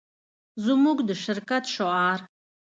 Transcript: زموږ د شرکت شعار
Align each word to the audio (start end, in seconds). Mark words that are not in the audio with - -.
زموږ 0.65 0.97
د 1.09 1.09
شرکت 1.23 1.63
شعار 1.75 2.19